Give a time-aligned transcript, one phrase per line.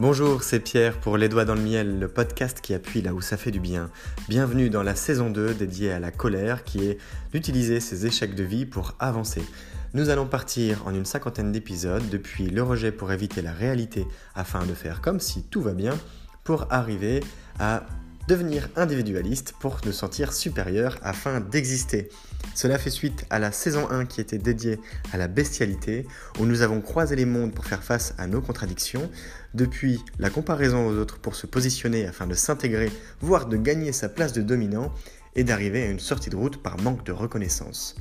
[0.00, 3.20] Bonjour, c'est Pierre pour Les Doigts dans le Miel, le podcast qui appuie là où
[3.20, 3.90] ça fait du bien.
[4.28, 6.98] Bienvenue dans la saison 2 dédiée à la colère qui est
[7.32, 9.44] d'utiliser ses échecs de vie pour avancer.
[9.92, 14.04] Nous allons partir en une cinquantaine d'épisodes depuis le rejet pour éviter la réalité
[14.34, 15.96] afin de faire comme si tout va bien
[16.42, 17.20] pour arriver
[17.60, 17.86] à
[18.28, 22.08] devenir individualiste pour nous sentir supérieur afin d'exister.
[22.54, 24.78] Cela fait suite à la saison 1 qui était dédiée
[25.12, 26.06] à la bestialité,
[26.38, 29.10] où nous avons croisé les mondes pour faire face à nos contradictions,
[29.54, 32.90] depuis la comparaison aux autres pour se positionner afin de s'intégrer,
[33.20, 34.92] voire de gagner sa place de dominant,
[35.36, 37.96] et d'arriver à une sortie de route par manque de reconnaissance.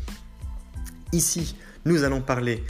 [1.11, 2.63] Ici, nous allons parler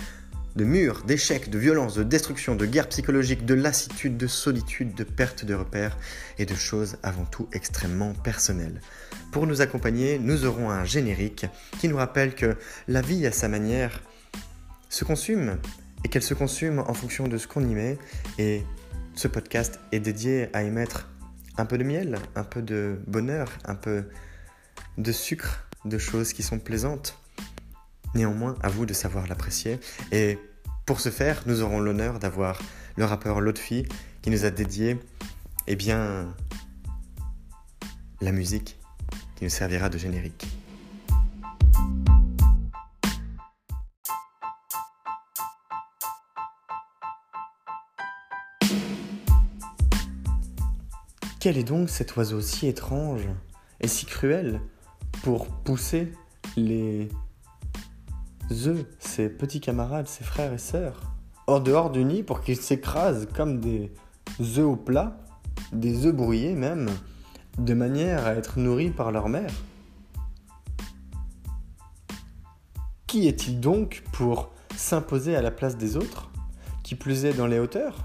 [0.55, 5.03] de murs, d'échecs, de violence, de destruction, de guerre psychologique, de lassitude, de solitude, de
[5.03, 5.97] perte de repères
[6.37, 8.81] et de choses avant tout extrêmement personnelles.
[9.31, 11.47] Pour nous accompagner, nous aurons un générique
[11.79, 12.55] qui nous rappelle que
[12.87, 14.03] la vie à sa manière
[14.89, 15.57] se consume
[16.03, 17.97] et qu'elle se consume en fonction de ce qu'on y met
[18.37, 18.63] et
[19.15, 21.09] ce podcast est dédié à y mettre
[21.57, 24.05] un peu de miel, un peu de bonheur, un peu
[24.97, 27.22] de sucre, de choses qui sont plaisantes
[28.15, 29.79] Néanmoins, à vous de savoir l'apprécier.
[30.11, 30.37] Et
[30.85, 32.59] pour ce faire, nous aurons l'honneur d'avoir
[32.95, 33.85] le rappeur Lotfi
[34.21, 34.99] qui nous a dédié
[35.67, 36.33] eh bien,
[38.21, 38.77] la musique
[39.35, 40.45] qui nous servira de générique.
[51.39, 53.27] Quel est donc cet oiseau si étrange
[53.81, 54.61] et si cruel
[55.23, 56.13] pour pousser
[56.55, 57.09] les
[58.51, 60.99] eux, ses petits camarades, ses frères et sœurs,
[61.47, 63.91] hors dehors du nid pour qu'ils s'écrasent comme des
[64.39, 65.17] œufs au plat,
[65.71, 66.89] des œufs brouillés même,
[67.57, 69.51] de manière à être nourris par leur mère.
[73.07, 76.31] Qui est-il donc pour s'imposer à la place des autres,
[76.83, 77.97] qui plus est dans les hauteurs?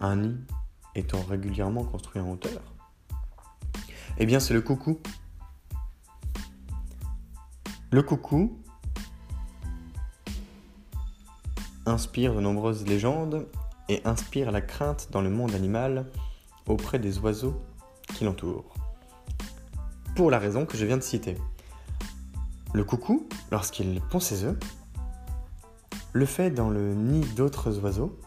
[0.00, 0.36] Un nid
[0.94, 2.62] étant régulièrement construit en hauteur.
[4.18, 5.00] Eh bien, c'est le coucou
[7.94, 8.58] le coucou
[11.86, 13.46] inspire de nombreuses légendes
[13.88, 16.10] et inspire la crainte dans le monde animal
[16.66, 17.62] auprès des oiseaux
[18.08, 18.74] qui l'entourent.
[20.16, 21.36] Pour la raison que je viens de citer.
[22.72, 24.58] Le coucou, lorsqu'il pond ses œufs,
[26.12, 28.18] le fait dans le nid d'autres oiseaux,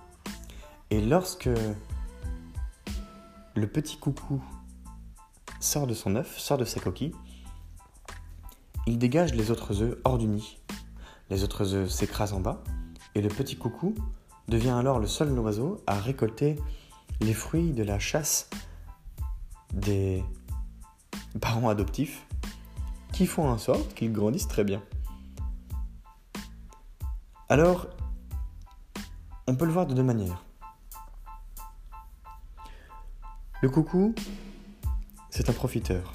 [0.91, 1.49] et lorsque
[3.53, 4.41] le petit coucou
[5.59, 7.11] sort de son œuf, sort de sa coquille,
[8.88, 10.58] il dégage les autres œufs hors du nid.
[11.30, 12.64] Les autres œufs s'écrasent en bas
[13.16, 13.94] et le petit coucou
[14.48, 16.56] devient alors le seul oiseau à récolter
[17.20, 18.50] les fruits de la chasse
[19.74, 20.24] des
[21.42, 22.26] parents adoptifs
[23.12, 24.81] qui font en sorte qu'ils grandissent très bien.
[27.50, 27.88] Alors,
[29.47, 30.46] on peut le voir de deux manières.
[33.62, 34.16] Le coucou,
[35.30, 36.14] c'est un profiteur.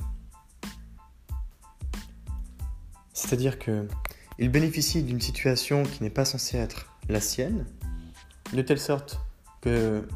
[3.33, 3.89] C'est-à-dire que
[4.39, 7.65] il bénéficie d'une situation qui n'est pas censée être la sienne,
[8.53, 9.21] de telle sorte
[9.63, 10.07] que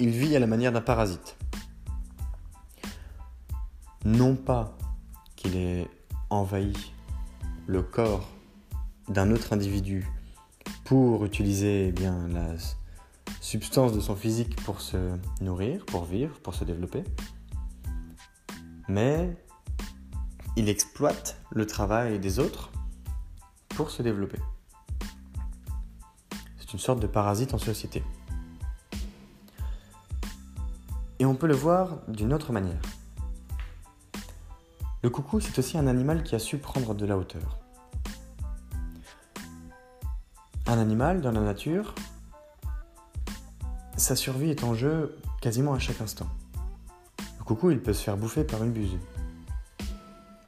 [0.00, 1.36] il vit à la manière d'un parasite.
[4.06, 4.78] Non pas
[5.36, 5.88] qu'il ait
[6.30, 6.72] envahi
[7.66, 8.30] le corps
[9.08, 10.06] d'un autre individu
[10.86, 12.54] pour utiliser eh bien, la
[13.42, 17.04] substance de son physique pour se nourrir, pour vivre, pour se développer,
[18.88, 19.36] mais
[20.58, 22.72] il exploite le travail des autres
[23.68, 24.40] pour se développer.
[26.58, 28.02] C'est une sorte de parasite en société.
[31.20, 32.80] Et on peut le voir d'une autre manière.
[35.02, 37.60] Le coucou, c'est aussi un animal qui a su prendre de la hauteur.
[40.66, 41.94] Un animal dans la nature,
[43.96, 46.26] sa survie est en jeu quasiment à chaque instant.
[47.38, 48.98] Le coucou, il peut se faire bouffer par une buse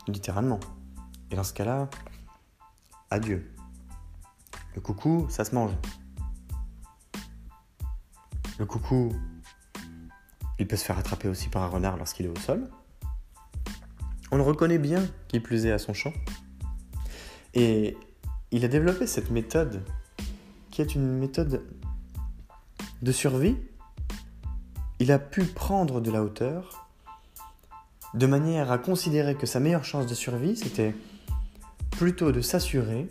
[0.09, 0.61] littéralement.
[1.31, 1.89] Et dans ce cas-là,
[3.11, 3.51] adieu.
[4.75, 5.73] Le coucou, ça se mange.
[8.59, 9.13] Le coucou,
[10.59, 12.71] il peut se faire attraper aussi par un renard lorsqu'il est au sol.
[14.31, 16.13] On le reconnaît bien, qui plus est à son chant.
[17.55, 17.97] Et
[18.53, 19.83] il a développé cette méthode,
[20.71, 21.65] qui est une méthode
[23.03, 23.57] de survie.
[24.99, 26.90] Il a pu prendre de la hauteur
[28.15, 30.95] de manière à considérer que sa meilleure chance de survie, c'était
[31.91, 33.09] plutôt de s'assurer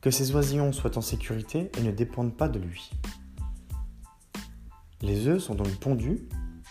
[0.00, 2.90] que ses oisillons soient en sécurité et ne dépendent pas de lui.
[5.02, 6.20] Les œufs sont donc pondus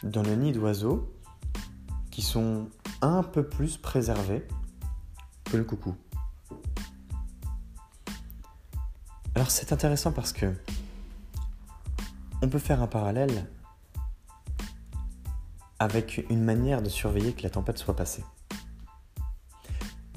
[0.04, 1.14] dans le nid d'oiseaux
[2.12, 2.70] qui sont
[3.02, 4.48] un peu plus préservés
[5.46, 5.96] que le coucou.
[9.36, 10.54] Alors c'est intéressant parce que
[12.42, 13.48] on peut faire un parallèle
[15.80, 18.24] avec une manière de surveiller que la tempête soit passée.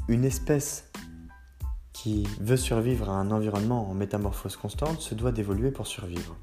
[0.09, 0.91] Une espèce
[1.93, 6.37] qui veut survivre à un environnement en métamorphose constante se doit d'évoluer pour survivre.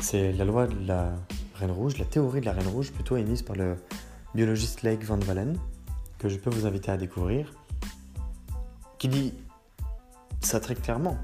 [0.00, 1.14] C'est la loi de la
[1.54, 3.76] Reine Rouge, la théorie de la Reine Rouge, plutôt émise par le
[4.34, 5.56] biologiste Lake Van Valen,
[6.18, 7.52] que je peux vous inviter à découvrir,
[8.98, 9.32] qui dit
[10.40, 11.16] ça très clairement.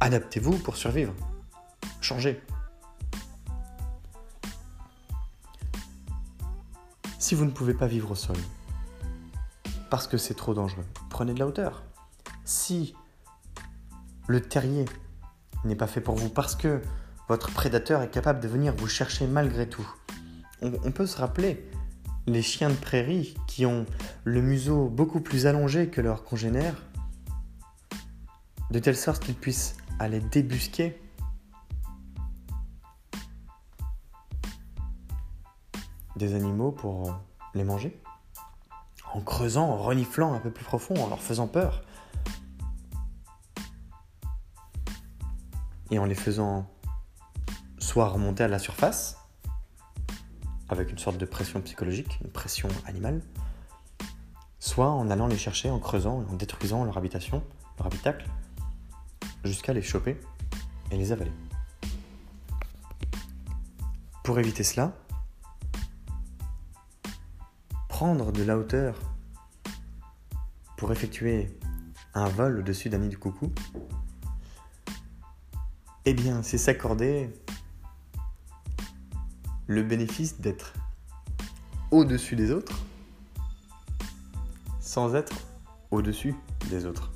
[0.00, 1.14] Adaptez-vous pour survivre.
[2.00, 2.40] Changez.
[7.32, 8.36] Si vous ne pouvez pas vivre au sol,
[9.88, 11.82] parce que c'est trop dangereux, prenez de la hauteur.
[12.44, 12.94] Si
[14.26, 14.84] le terrier
[15.64, 16.82] n'est pas fait pour vous parce que
[17.30, 19.88] votre prédateur est capable de venir vous chercher malgré tout.
[20.60, 21.66] On, peut se rappeler
[22.26, 23.86] les chiens de prairie qui ont
[24.24, 26.82] le museau beaucoup plus allongé que leurs congénères,
[28.70, 31.00] de telle sorte qu'ils puissent aller débusquer
[36.22, 37.18] des animaux pour
[37.54, 38.00] les manger,
[39.12, 41.82] en creusant, en reniflant un peu plus profond, en leur faisant peur,
[45.90, 46.70] et en les faisant
[47.78, 49.18] soit remonter à la surface,
[50.68, 53.20] avec une sorte de pression psychologique, une pression animale,
[54.60, 57.42] soit en allant les chercher, en creusant, en détruisant leur habitation,
[57.78, 58.26] leur habitacle,
[59.44, 60.20] jusqu'à les choper
[60.92, 61.32] et les avaler.
[64.22, 64.92] Pour éviter cela,
[68.02, 68.98] prendre de la hauteur
[70.76, 71.56] pour effectuer
[72.14, 73.52] un vol au-dessus d'un nid de coucou,
[76.04, 77.30] eh bien, c'est s'accorder
[79.68, 80.72] le bénéfice d'être
[81.92, 82.76] au-dessus des autres
[84.80, 85.36] sans être
[85.92, 86.34] au-dessus
[86.70, 87.12] des autres.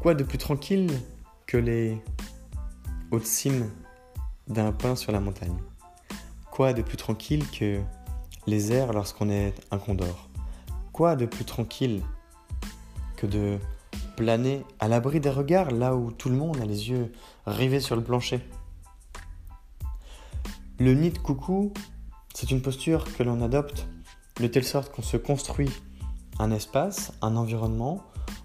[0.00, 0.92] Quoi de plus tranquille
[1.48, 2.00] que les
[3.10, 3.68] hautes cimes
[4.46, 5.58] d'un pain sur la montagne?
[6.52, 7.82] Quoi de plus tranquille que
[8.48, 10.28] les airs lorsqu'on est un condor.
[10.92, 12.02] Quoi de plus tranquille
[13.16, 13.58] que de
[14.16, 17.12] planer à l'abri des regards là où tout le monde a les yeux
[17.46, 18.40] rivés sur le plancher?
[20.78, 21.72] Le nid de coucou,
[22.34, 23.86] c'est une posture que l'on adopte
[24.40, 25.70] de telle sorte qu'on se construit
[26.38, 28.04] un espace, un environnement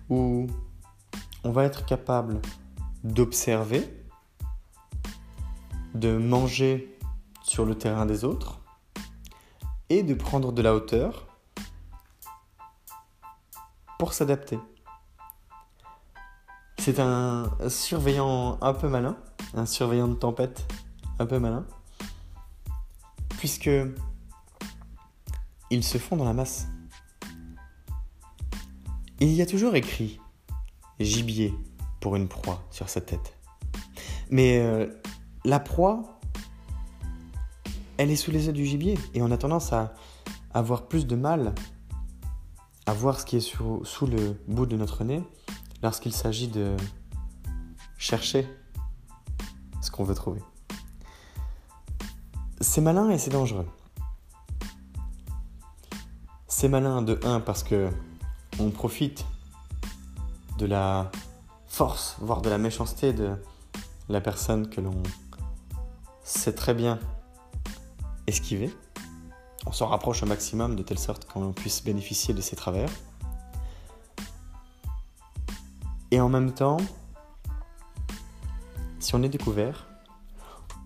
[0.10, 0.48] où
[1.44, 2.42] on va être capable
[3.04, 3.88] d'observer,
[5.94, 6.98] de manger
[7.44, 8.63] sur le terrain des autres
[10.02, 11.28] de prendre de la hauteur
[14.00, 14.58] pour s'adapter.
[16.80, 19.16] C'est un surveillant un peu malin,
[19.54, 20.66] un surveillant de tempête
[21.20, 21.66] un peu malin
[23.38, 23.70] puisque
[25.70, 26.68] ils se font dans la masse.
[29.20, 30.20] Il y a toujours écrit
[31.00, 31.54] gibier
[32.00, 33.38] pour une proie sur sa tête.
[34.30, 34.88] Mais euh,
[35.46, 36.22] la proie,
[38.04, 39.94] elle est sous les yeux du gibier et on a tendance à
[40.54, 41.56] avoir plus de mal
[42.86, 45.24] à voir ce qui est sous, sous le bout de notre nez
[45.82, 46.76] lorsqu'il s'agit de
[47.98, 48.46] chercher
[49.82, 50.42] ce qu'on veut trouver.
[52.60, 53.68] C'est malin et c'est dangereux.
[56.50, 57.90] C'est malin de 1 parce que
[58.60, 59.26] on profite
[60.58, 61.10] de la
[61.68, 63.38] force, voire de la méchanceté de
[64.10, 65.02] la personne que l'on
[66.26, 67.00] sait très bien
[68.28, 68.72] esquiver.
[69.66, 72.90] On s'en rapproche au maximum de telle sorte qu'on puisse bénéficier de ses travers.
[76.12, 76.78] Et en même temps,
[79.00, 79.88] si on est découvert,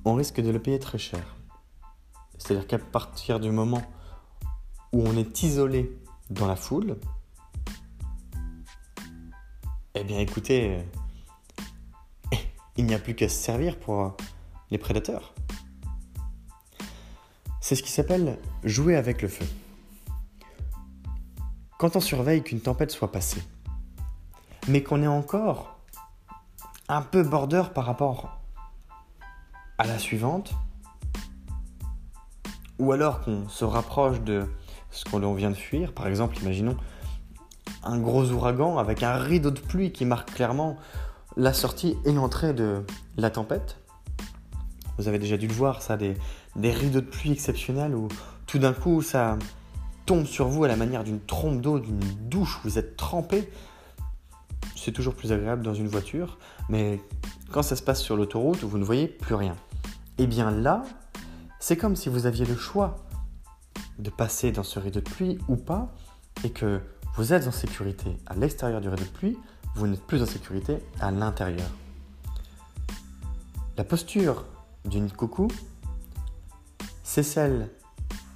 [0.06, 1.36] on risque de le payer très cher.
[2.38, 3.82] C'est-à-dire qu'à partir du moment
[4.94, 5.92] où on est isolé
[6.30, 6.98] dans la foule,
[9.96, 10.80] eh bien écoutez,
[12.78, 14.16] il n'y a plus qu'à se servir pour
[14.72, 15.34] les prédateurs.
[17.68, 19.46] C'est ce qui s'appelle jouer avec le feu.
[21.78, 23.44] Quand on surveille qu'une tempête soit passée,
[24.70, 25.78] mais qu'on est encore
[26.88, 28.40] un peu border par rapport
[29.78, 30.54] à la suivante,
[32.80, 34.46] ou alors qu'on se rapproche de
[34.90, 35.92] ce qu'on vient de fuir.
[35.92, 36.78] Par exemple, imaginons
[37.84, 40.78] un gros ouragan avec un rideau de pluie qui marque clairement
[41.36, 42.86] la sortie et l'entrée de
[43.18, 43.78] la tempête.
[44.98, 46.16] Vous avez déjà dû le voir, ça, des,
[46.58, 48.10] des rideaux de pluie exceptionnels où
[48.46, 49.38] tout d'un coup ça
[50.06, 53.50] tombe sur vous à la manière d'une trompe d'eau, d'une douche, vous êtes trempé.
[54.76, 56.38] C'est toujours plus agréable dans une voiture,
[56.70, 57.02] mais
[57.52, 59.56] quand ça se passe sur l'autoroute, vous ne voyez plus rien.
[60.18, 60.84] Et eh bien là,
[61.60, 62.96] c'est comme si vous aviez le choix
[64.00, 65.94] de passer dans ce rideau de pluie ou pas,
[66.44, 66.82] et que
[67.16, 69.38] vous êtes en sécurité à l'extérieur du rideau de pluie,
[69.76, 71.70] vous n'êtes plus en sécurité à l'intérieur.
[73.76, 74.46] La posture
[74.86, 75.50] d'une coucou,
[77.10, 77.72] c'est celle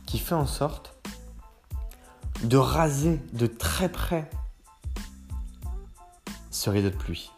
[0.06, 0.96] qui fait en sorte
[2.42, 4.30] de raser de très près
[6.52, 7.32] ce rideau de pluie.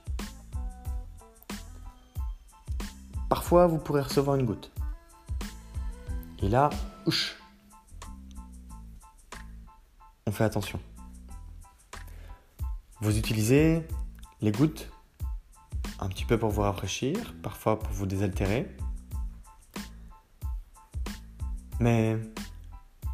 [3.29, 4.71] Parfois, vous pourrez recevoir une goutte.
[6.43, 6.69] Et là,
[7.07, 7.35] ouch,
[10.27, 10.79] on fait attention.
[13.01, 13.87] Vous utilisez
[14.39, 14.91] les gouttes
[15.99, 18.69] un petit peu pour vous rafraîchir, parfois pour vous désaltérer.
[21.83, 22.17] Mais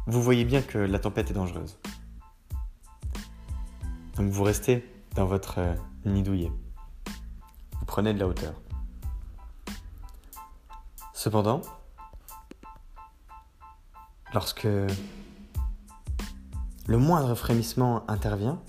[0.06, 1.76] vous voyez bien que la tempête est dangereuse.
[4.14, 5.74] Donc vous restez dans votre euh,
[6.04, 6.52] nid douillet.
[7.80, 8.54] Vous prenez de la hauteur.
[11.14, 11.62] Cependant,
[14.34, 14.68] lorsque
[16.86, 18.62] le moindre frémissement intervient,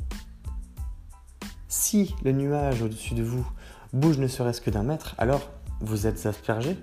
[1.67, 3.48] si le nuage au-dessus de vous
[3.93, 6.75] bouge ne serait-ce que d'un mètre, alors vous êtes aspergé,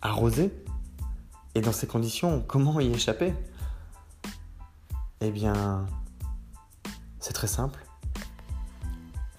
[0.00, 0.50] arrosé,
[1.54, 3.34] et dans ces conditions, comment y échapper?
[5.20, 5.86] Eh bien,
[7.18, 7.84] c'est très simple.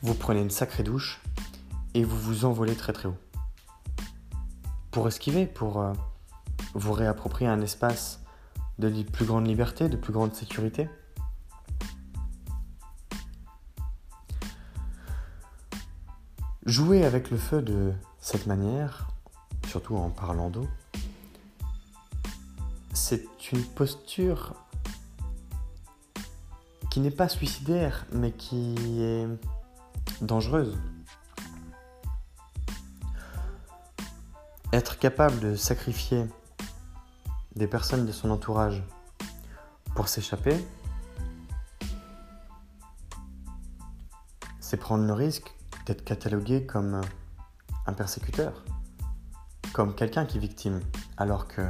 [0.02, 1.22] Vous prenez une sacrée douche
[1.94, 3.18] et vous vous envolez très très haut.
[4.92, 5.94] Pour esquiver, pour euh,
[6.74, 8.22] vous réapproprier un espace
[8.80, 10.90] de plus grande liberté, de plus grande sécurité.
[16.66, 19.08] Jouer avec le feu de cette manière,
[19.68, 20.68] surtout en parlant d'eau,
[23.02, 24.54] c'est une posture
[26.92, 29.28] qui n'est pas suicidaire, mais qui est
[30.22, 30.78] dangereuse.
[34.72, 36.26] Être capable de sacrifier
[37.56, 38.84] des personnes de son entourage
[39.96, 40.56] pour s'échapper,
[44.60, 45.52] c'est prendre le risque
[45.88, 47.02] d'être catalogué comme
[47.88, 48.64] un persécuteur,
[49.74, 50.82] comme quelqu'un qui est victime,
[51.18, 51.64] alors que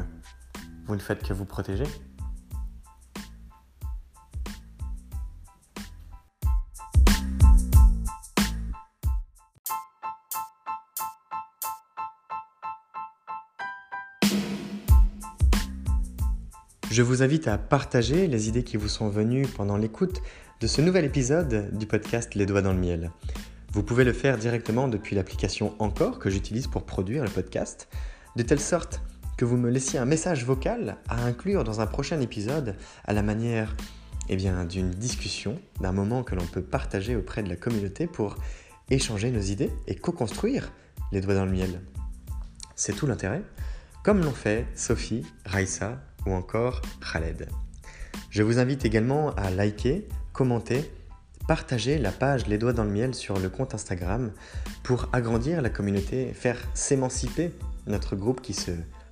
[0.92, 1.86] vous ne faites que vous protéger.
[16.90, 20.22] Je vous invite à partager les idées qui vous sont venues pendant l'écoute
[20.60, 23.12] de ce nouvel épisode du podcast Les Doigts dans le Miel.
[23.72, 27.88] Vous pouvez le faire directement depuis l'application Encore que j'utilise pour produire le podcast,
[28.36, 29.02] de telle sorte
[29.42, 33.24] que vous me laissiez un message vocal à inclure dans un prochain épisode à la
[33.24, 33.76] manière
[34.30, 38.36] eh bien, d'une discussion, d'un moment que l'on peut partager auprès de la communauté pour
[38.92, 40.72] échanger nos idées et co-construire
[41.12, 41.82] les doigts dans le miel.
[42.76, 43.42] C'est tout l'intérêt,
[44.04, 47.50] comme l'ont fait Sophie, Raissa ou encore Khaled.
[48.30, 50.94] Je vous invite également à liker, commenter
[51.48, 54.34] Partagez la page Les Doigts dans le Miel sur le compte Instagram
[54.84, 57.52] pour agrandir la communauté, faire s'émanciper
[57.88, 58.70] notre groupe qui se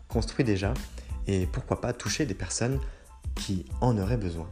[0.09, 0.73] construit déjà
[1.27, 2.79] et pourquoi pas toucher des personnes
[3.35, 4.49] qui en auraient besoin.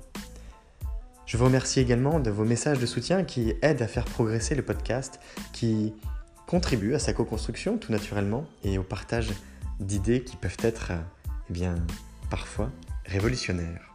[1.25, 4.63] Je vous remercie également de vos messages de soutien qui aident à faire progresser le
[4.63, 5.19] podcast,
[5.51, 5.93] qui
[6.45, 9.33] contribuent à sa co-construction tout naturellement et au partage
[9.81, 10.93] d'idées qui peuvent être,
[11.49, 11.75] eh bien,
[12.29, 12.71] parfois
[13.05, 13.93] révolutionnaires.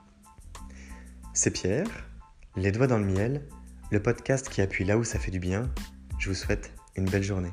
[1.33, 1.89] C'est Pierre,
[2.57, 3.43] les doigts dans le miel,
[3.91, 5.71] le podcast qui appuie là où ça fait du bien.
[6.19, 7.53] Je vous souhaite une belle journée.